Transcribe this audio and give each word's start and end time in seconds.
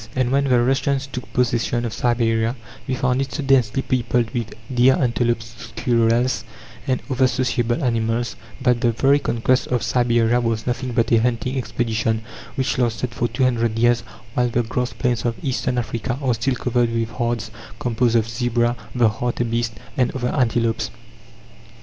And 0.15 0.31
when 0.31 0.45
the 0.45 0.59
Russians 0.63 1.05
took 1.05 1.31
possession 1.31 1.85
of 1.85 1.93
Siberia 1.93 2.55
they 2.87 2.95
found 2.95 3.21
it 3.21 3.33
so 3.33 3.43
densely 3.43 3.83
peopled 3.83 4.31
with 4.31 4.51
deer, 4.73 4.95
antelopes, 4.99 5.53
squirrels, 5.75 6.43
and 6.87 7.03
other 7.07 7.27
sociable 7.27 7.83
animals, 7.83 8.35
that 8.61 8.81
the 8.81 8.93
very 8.93 9.19
conquest 9.19 9.67
of 9.67 9.83
Siberia 9.83 10.41
was 10.41 10.65
nothing 10.65 10.93
but 10.93 11.11
a 11.11 11.21
hunting 11.21 11.55
expedition 11.55 12.23
which 12.55 12.79
lasted 12.79 13.13
for 13.13 13.27
two 13.27 13.43
hundred 13.43 13.77
years; 13.77 14.01
while 14.33 14.49
the 14.49 14.63
grass 14.63 14.91
plains 14.91 15.23
of 15.23 15.35
Eastern 15.43 15.77
Africa 15.77 16.17
are 16.19 16.33
still 16.33 16.55
covered 16.55 16.91
with 16.91 17.11
herds 17.11 17.51
composed 17.77 18.15
of 18.15 18.27
zebra, 18.27 18.75
the 18.95 19.07
hartebeest, 19.07 19.73
and 19.97 20.09
other 20.15 20.29
antelopes. 20.29 20.89